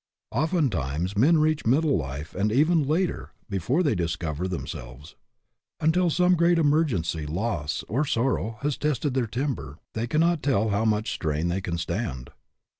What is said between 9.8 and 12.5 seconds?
they cannot tell how much strain they can stand.